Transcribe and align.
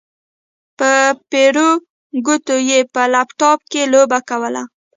په 0.79 0.89
پېړو 1.29 1.69
ګوتو 2.25 2.55
يې 2.69 2.79
په 2.93 3.01
لپټاپ 3.13 3.59
کې 3.71 3.81
لوبه 3.93 4.19
کوله. 4.29 4.63